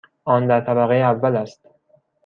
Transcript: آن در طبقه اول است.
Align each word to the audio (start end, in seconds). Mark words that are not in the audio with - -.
آن 0.25 0.47
در 0.47 0.61
طبقه 0.61 0.95
اول 0.95 1.35
است. 1.35 1.67